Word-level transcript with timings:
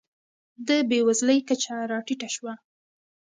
د 0.67 0.69
بېوزلۍ 0.89 1.39
کچه 1.47 1.75
راټیټه 1.91 2.29
شوه. 2.35 2.53